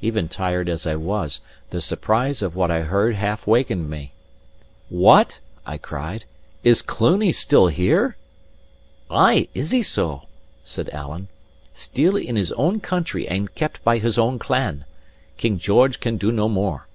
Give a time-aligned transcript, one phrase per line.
[0.00, 4.14] Even tired as I was, the surprise of what I heard half wakened me.
[4.88, 6.24] "What," I cried,
[6.64, 8.16] "is Cluny still here?"
[9.10, 10.28] "Ay, is he so!"
[10.64, 11.28] said Alan.
[11.74, 14.86] "Still in his own country and kept by his own clan.
[15.36, 16.86] King George can do no more."